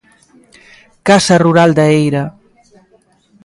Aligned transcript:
Casa 1.07 1.35
rural 1.45 1.71
da 1.77 1.85
Eira. 1.99 2.23